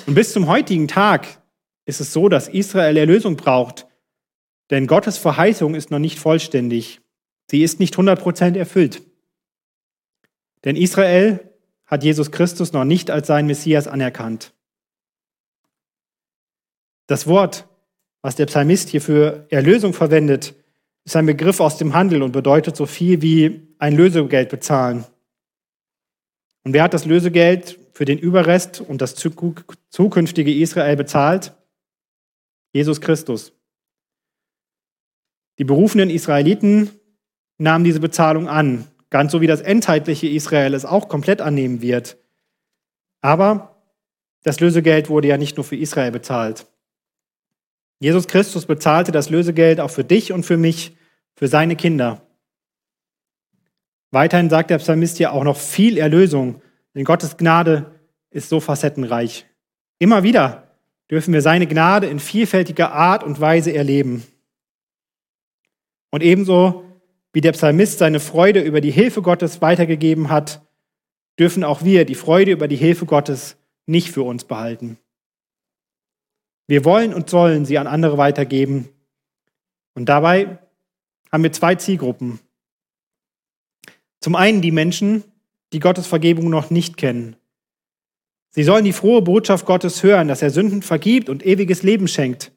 [0.07, 1.43] Und bis zum heutigen Tag
[1.85, 3.87] ist es so, dass Israel Erlösung braucht,
[4.71, 7.01] denn Gottes Verheißung ist noch nicht vollständig.
[7.51, 9.03] Sie ist nicht 100% erfüllt.
[10.65, 11.41] Denn Israel
[11.87, 14.53] hat Jesus Christus noch nicht als seinen Messias anerkannt.
[17.07, 17.69] Das Wort,
[18.23, 20.55] was der Psalmist hier für Erlösung verwendet,
[21.05, 25.05] ist ein Begriff aus dem Handel und bedeutet so viel wie ein Lösegeld bezahlen.
[26.63, 31.53] Und wer hat das Lösegeld für den Überrest und das zukünftige Israel bezahlt?
[32.73, 33.53] Jesus Christus.
[35.59, 36.91] Die berufenen Israeliten
[37.59, 42.17] nahmen diese Bezahlung an, ganz so wie das endzeitliche Israel es auch komplett annehmen wird.
[43.21, 43.77] Aber
[44.43, 46.67] das Lösegeld wurde ja nicht nur für Israel bezahlt.
[47.99, 50.97] Jesus Christus bezahlte das Lösegeld auch für dich und für mich,
[51.35, 52.21] für seine Kinder.
[54.11, 56.61] Weiterhin sagt der Psalmist ja auch noch viel Erlösung,
[56.95, 57.99] denn Gottes Gnade
[58.31, 59.47] ist so facettenreich.
[59.99, 60.77] Immer wieder
[61.11, 64.25] dürfen wir seine Gnade in vielfältiger Art und Weise erleben.
[66.11, 66.84] Und ebenso
[67.35, 70.63] wie der Psalmist seine Freude über die Hilfe Gottes weitergegeben hat,
[71.39, 74.99] dürfen auch wir die Freude über die Hilfe Gottes nicht für uns behalten.
[76.69, 78.89] Wir wollen und sollen sie an andere weitergeben.
[79.95, 80.59] Und dabei
[81.31, 82.39] haben wir zwei Zielgruppen.
[84.21, 85.25] Zum einen die Menschen,
[85.73, 87.37] die Gottes Vergebung noch nicht kennen.
[88.51, 92.53] Sie sollen die frohe Botschaft Gottes hören, dass er Sünden vergibt und ewiges Leben schenkt.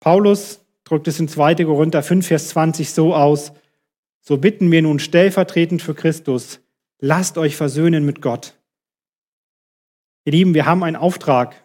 [0.00, 1.56] Paulus drückt es in 2.
[1.64, 3.52] Korinther 5, Vers 20 so aus,
[4.20, 6.60] so bitten wir nun stellvertretend für Christus,
[6.98, 8.54] lasst euch versöhnen mit Gott.
[10.24, 11.62] Ihr Lieben, wir haben einen Auftrag,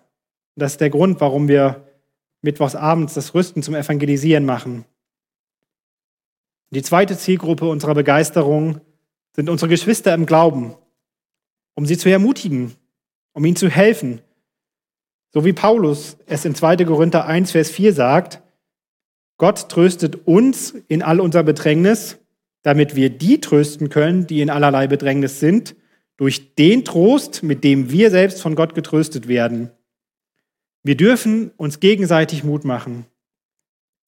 [0.56, 1.86] das ist der Grund, warum wir
[2.42, 4.86] mittwochsabends das Rüsten zum Evangelisieren machen.
[6.72, 8.82] Die zweite Zielgruppe unserer Begeisterung
[9.36, 10.76] sind unsere Geschwister im Glauben,
[11.76, 12.76] um sie zu ermutigen,
[13.34, 14.22] um ihnen zu helfen.
[15.32, 16.78] So wie Paulus es in 2.
[16.86, 18.42] Korinther 1, Vers 4 sagt,
[19.40, 22.20] Gott tröstet uns in all unserer Bedrängnis,
[22.62, 25.76] damit wir die trösten können, die in allerlei Bedrängnis sind,
[26.18, 29.72] durch den Trost, mit dem wir selbst von Gott getröstet werden.
[30.84, 33.06] Wir dürfen uns gegenseitig Mut machen.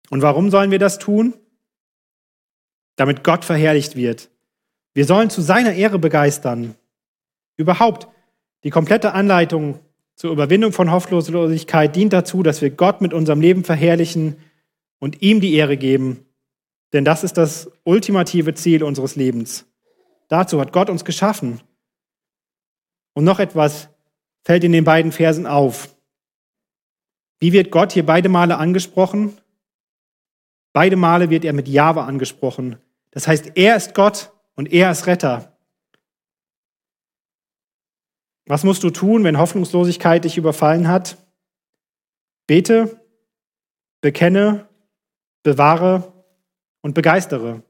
[0.09, 1.33] Und warum sollen wir das tun?
[2.97, 4.29] Damit Gott verherrlicht wird.
[4.93, 6.75] Wir sollen zu seiner Ehre begeistern.
[7.55, 8.09] Überhaupt,
[8.65, 9.79] die komplette Anleitung
[10.15, 14.35] zur Überwindung von Hoffnungslosigkeit dient dazu, dass wir Gott mit unserem Leben verherrlichen
[15.01, 16.25] und ihm die Ehre geben
[16.93, 19.65] Denn das ist das ultimative Ziel unseres Lebens.
[20.27, 21.61] Dazu hat Gott uns geschaffen.
[23.13, 23.89] Und noch etwas
[24.43, 25.95] fällt in den beiden Versen auf.
[27.39, 29.37] Wie wird Gott hier beide Male angesprochen?
[30.73, 32.77] Beide Male wird er mit Jahwe angesprochen.
[33.11, 35.57] Das heißt, er ist Gott und er ist Retter.
[38.47, 41.17] Was musst du tun, wenn Hoffnungslosigkeit dich überfallen hat?
[42.47, 43.01] Bete,
[44.01, 44.67] bekenne,
[45.43, 46.13] bewahre
[46.81, 47.63] und begeistere.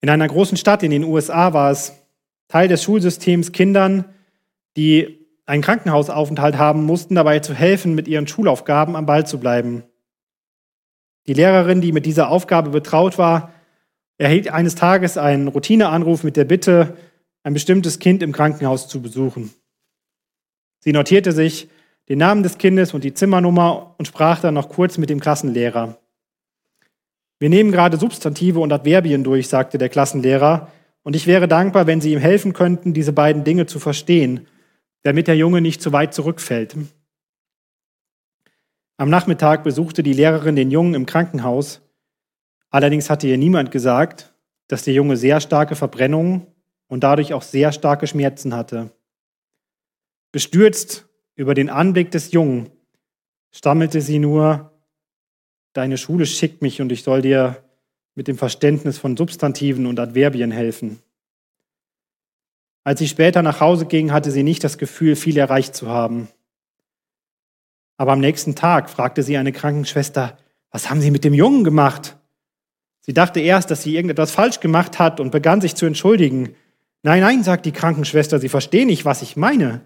[0.00, 1.92] In einer großen Stadt in den USA war es
[2.48, 4.04] Teil des Schulsystems, Kindern,
[4.76, 9.84] die einen Krankenhausaufenthalt haben mussten, dabei zu helfen, mit ihren Schulaufgaben am Ball zu bleiben.
[11.26, 13.52] Die Lehrerin, die mit dieser Aufgabe betraut war,
[14.18, 16.96] erhielt eines Tages einen Routineanruf mit der Bitte,
[17.44, 19.52] ein bestimmtes Kind im Krankenhaus zu besuchen.
[20.80, 21.68] Sie notierte sich
[22.12, 25.96] den Namen des Kindes und die Zimmernummer und sprach dann noch kurz mit dem Klassenlehrer.
[27.38, 30.70] Wir nehmen gerade Substantive und Adverbien durch, sagte der Klassenlehrer,
[31.04, 34.46] und ich wäre dankbar, wenn Sie ihm helfen könnten, diese beiden Dinge zu verstehen,
[35.04, 36.76] damit der Junge nicht zu weit zurückfällt.
[38.98, 41.80] Am Nachmittag besuchte die Lehrerin den Jungen im Krankenhaus.
[42.68, 44.34] Allerdings hatte ihr niemand gesagt,
[44.68, 46.46] dass der Junge sehr starke Verbrennungen
[46.88, 48.90] und dadurch auch sehr starke Schmerzen hatte.
[50.30, 52.70] Bestürzt über den Anblick des Jungen
[53.50, 54.72] stammelte sie nur,
[55.72, 57.64] Deine Schule schickt mich und ich soll dir
[58.14, 61.00] mit dem Verständnis von Substantiven und Adverbien helfen.
[62.84, 66.28] Als sie später nach Hause ging, hatte sie nicht das Gefühl, viel erreicht zu haben.
[67.96, 70.36] Aber am nächsten Tag fragte sie eine Krankenschwester,
[70.70, 72.16] was haben Sie mit dem Jungen gemacht?
[73.00, 76.54] Sie dachte erst, dass sie irgendetwas falsch gemacht hat und begann sich zu entschuldigen.
[77.02, 79.82] Nein, nein, sagt die Krankenschwester, Sie verstehen nicht, was ich meine.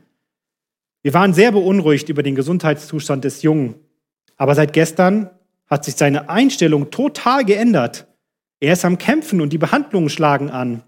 [1.07, 3.77] Wir waren sehr beunruhigt über den Gesundheitszustand des Jungen.
[4.37, 5.31] Aber seit gestern
[5.69, 8.09] hat sich seine Einstellung total geändert.
[8.59, 10.83] Er ist am Kämpfen und die Behandlungen schlagen an.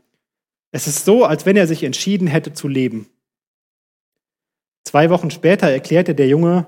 [0.72, 3.06] Es ist so, als wenn er sich entschieden hätte zu leben.
[4.82, 6.66] Zwei Wochen später erklärte der Junge,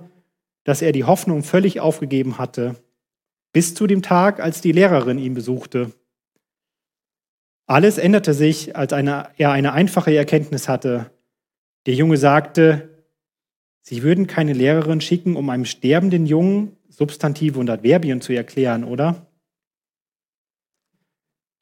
[0.63, 2.77] dass er die Hoffnung völlig aufgegeben hatte,
[3.53, 5.91] bis zu dem Tag, als die Lehrerin ihn besuchte.
[7.67, 11.11] Alles änderte sich, als eine, er eine einfache Erkenntnis hatte.
[11.87, 12.89] Der Junge sagte,
[13.83, 19.27] Sie würden keine Lehrerin schicken, um einem sterbenden Jungen Substantive und Adverbien zu erklären, oder?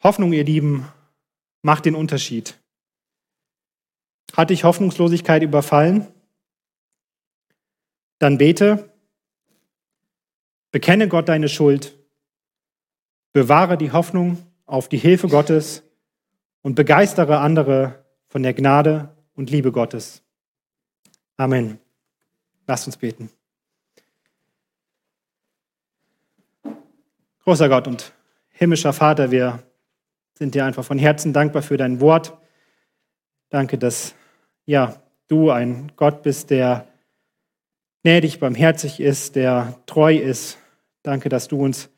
[0.02, 0.88] Hoffnung, ihr Lieben,
[1.62, 2.58] macht den Unterschied.
[4.36, 6.06] Hat dich Hoffnungslosigkeit überfallen?
[8.18, 8.92] Dann bete,
[10.70, 11.96] bekenne Gott deine Schuld,
[13.32, 15.82] bewahre die Hoffnung auf die Hilfe Gottes
[16.62, 20.22] und begeistere andere von der Gnade und Liebe Gottes.
[21.36, 21.78] Amen.
[22.68, 23.30] Lasst uns beten.
[27.44, 28.12] Großer Gott und
[28.50, 29.62] himmlischer Vater, wir
[30.34, 32.36] sind dir einfach von Herzen dankbar für dein Wort.
[33.48, 34.14] Danke, dass
[34.66, 36.86] ja, du ein Gott bist, der
[38.02, 40.58] gnädig, barmherzig ist, der treu ist.
[41.02, 41.88] Danke, dass du uns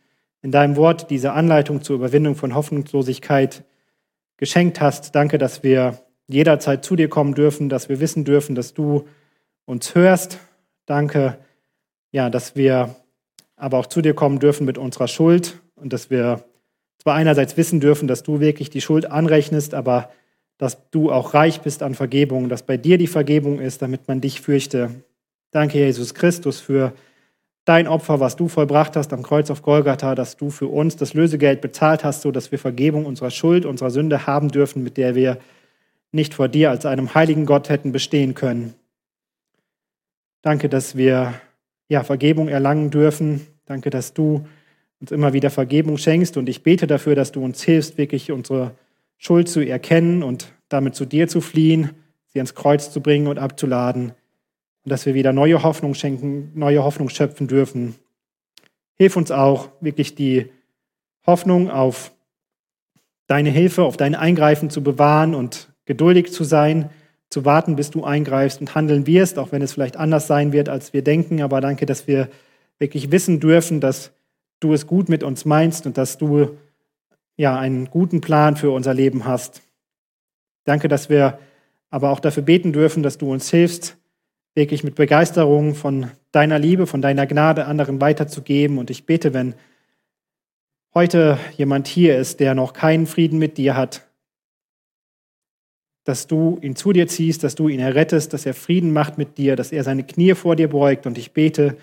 [0.41, 3.65] in deinem Wort diese Anleitung zur Überwindung von Hoffnungslosigkeit
[4.37, 5.17] geschenkt hast.
[5.17, 9.09] Danke, dass wir jederzeit zu dir kommen dürfen, dass wir wissen dürfen, dass du
[9.65, 10.39] uns hörst.
[10.87, 11.39] Danke,
[12.13, 12.97] ja, dass wir
[13.57, 16.45] aber auch zu dir kommen dürfen mit unserer Schuld und dass wir
[16.99, 20.11] zwar einerseits wissen dürfen, dass du wirklich die Schuld anrechnest, aber
[20.59, 24.21] dass du auch reich bist an Vergebung, dass bei dir die Vergebung ist, damit man
[24.21, 24.91] dich fürchte.
[25.51, 26.93] Danke, Jesus Christus, für
[27.65, 31.15] dein Opfer, was du vollbracht hast am Kreuz auf Golgatha, dass du für uns das
[31.15, 35.15] Lösegeld bezahlt hast, so dass wir Vergebung unserer Schuld, unserer Sünde haben dürfen, mit der
[35.15, 35.39] wir
[36.13, 38.75] nicht vor dir als einem heiligen Gott hätten bestehen können.
[40.43, 41.35] Danke, dass wir
[41.89, 43.47] ja, Vergebung erlangen dürfen.
[43.67, 44.47] Danke, dass du
[45.01, 48.73] uns immer wieder Vergebung schenkst und ich bete dafür, dass du uns hilfst, wirklich unsere
[49.19, 51.91] Schuld zu erkennen und damit zu dir zu fliehen,
[52.27, 54.13] sie ans Kreuz zu bringen und abzuladen
[54.85, 57.97] und dass wir wieder neue Hoffnung schenken, neue Hoffnung schöpfen dürfen.
[58.95, 60.51] Hilf uns auch, wirklich die
[61.27, 62.13] Hoffnung auf
[63.27, 66.91] deine Hilfe, auf dein Eingreifen zu bewahren und geduldig zu sein
[67.31, 70.69] zu warten, bis du eingreifst und handeln wirst, auch wenn es vielleicht anders sein wird,
[70.69, 71.43] als wir denken.
[71.43, 72.29] Aber danke, dass wir
[72.79, 74.11] wirklich wissen dürfen, dass
[74.59, 76.59] du es gut mit uns meinst und dass du
[77.37, 79.63] ja einen guten Plan für unser Leben hast.
[80.65, 81.39] Danke, dass wir
[81.89, 83.97] aber auch dafür beten dürfen, dass du uns hilfst,
[84.55, 88.79] wirklich mit Begeisterung von deiner Liebe, von deiner Gnade anderen weiterzugeben.
[88.79, 89.55] Und ich bete, wenn
[90.95, 94.10] heute jemand hier ist, der noch keinen Frieden mit dir hat,
[96.05, 99.39] dass du ihn zu dir ziehst, dass du ihn errettest, dass er Frieden macht mit
[99.39, 101.07] dir, dass er seine Knie vor dir beugt.
[101.07, 101.77] Und ich bete,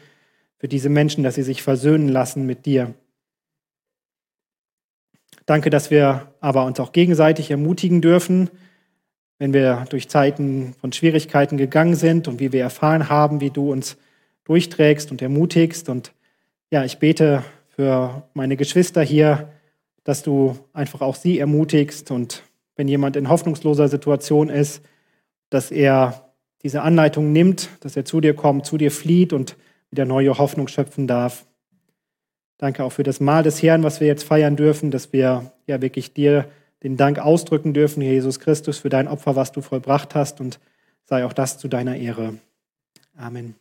[0.57, 2.93] für diese Menschen, dass sie sich versöhnen lassen mit dir.
[5.45, 8.49] Danke, dass wir aber uns auch gegenseitig ermutigen dürfen,
[9.39, 13.71] wenn wir durch Zeiten von Schwierigkeiten gegangen sind und wie wir erfahren haben, wie du
[13.71, 13.97] uns
[14.45, 15.89] durchträgst und ermutigst.
[15.89, 16.11] Und
[16.71, 19.53] ja, ich bete für meine Geschwister hier,
[20.03, 22.43] dass du einfach auch sie ermutigst und
[22.77, 24.81] wenn jemand in hoffnungsloser Situation ist,
[25.49, 26.31] dass er
[26.63, 29.57] diese Anleitung nimmt, dass er zu dir kommt, zu dir flieht und
[29.91, 31.45] wieder neue Hoffnung schöpfen darf.
[32.57, 35.81] Danke auch für das Mahl des Herrn, was wir jetzt feiern dürfen, dass wir ja
[35.81, 36.49] wirklich dir
[36.83, 40.59] den Dank ausdrücken dürfen, Jesus Christus, für dein Opfer, was du vollbracht hast und
[41.03, 42.35] sei auch das zu deiner Ehre.
[43.15, 43.55] Amen.